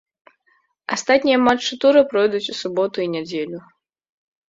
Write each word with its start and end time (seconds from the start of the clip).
Астатнія 0.95 1.43
матчы 1.49 1.79
тура 1.85 2.01
пройдуць 2.15 2.45
у 2.57 2.59
суботу 2.65 2.97
і 3.09 3.11
нядзелю. 3.15 3.65